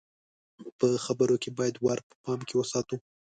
په 0.79 0.87
خبرو 1.05 1.35
کې 1.43 1.49
بايد 1.57 1.75
وار 1.79 1.99
په 2.09 2.15
پام 2.23 2.39
کې 2.47 2.55
وساتو. 2.57 2.95